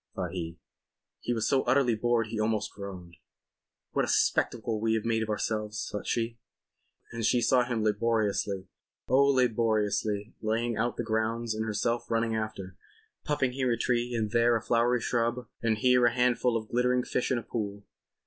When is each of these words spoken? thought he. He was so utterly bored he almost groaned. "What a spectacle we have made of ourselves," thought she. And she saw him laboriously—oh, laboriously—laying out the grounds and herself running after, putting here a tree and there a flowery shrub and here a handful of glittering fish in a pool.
thought 0.15 0.31
he. 0.31 0.57
He 1.19 1.31
was 1.31 1.47
so 1.47 1.61
utterly 1.65 1.93
bored 1.93 2.25
he 2.29 2.39
almost 2.39 2.73
groaned. 2.73 3.17
"What 3.91 4.03
a 4.03 4.07
spectacle 4.07 4.81
we 4.81 4.95
have 4.95 5.05
made 5.05 5.21
of 5.21 5.29
ourselves," 5.29 5.89
thought 5.91 6.07
she. 6.07 6.39
And 7.11 7.23
she 7.23 7.39
saw 7.39 7.63
him 7.65 7.83
laboriously—oh, 7.83 9.25
laboriously—laying 9.27 10.75
out 10.75 10.97
the 10.97 11.03
grounds 11.03 11.53
and 11.53 11.65
herself 11.67 12.09
running 12.09 12.35
after, 12.35 12.77
putting 13.25 13.51
here 13.51 13.71
a 13.71 13.77
tree 13.77 14.15
and 14.15 14.31
there 14.31 14.55
a 14.55 14.61
flowery 14.63 15.01
shrub 15.01 15.47
and 15.61 15.77
here 15.77 16.07
a 16.07 16.13
handful 16.15 16.57
of 16.57 16.69
glittering 16.69 17.03
fish 17.03 17.29
in 17.31 17.37
a 17.37 17.43
pool. 17.43 17.83